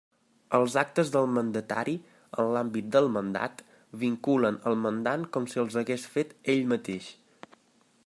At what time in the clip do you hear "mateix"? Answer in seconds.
6.75-7.17